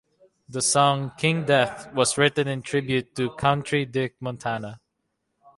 [0.49, 4.81] The song "King Death" was written in tribute to Country Dick Montana.